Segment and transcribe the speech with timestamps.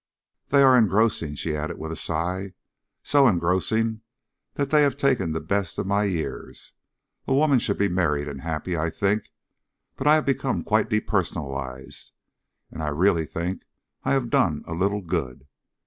[0.47, 2.55] "They are engrossing," she added with a sigh,
[3.03, 4.01] "so engrossing
[4.55, 6.73] that they have taken the best of my years.
[7.27, 9.29] A woman should be married and happy, I think,
[9.95, 12.13] but I have become quite depersonalized.
[12.71, 13.67] And I really think
[14.03, 15.45] I have done a little good.